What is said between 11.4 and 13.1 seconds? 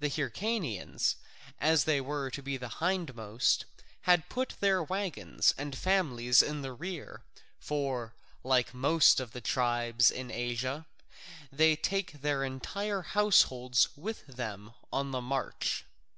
they take their entire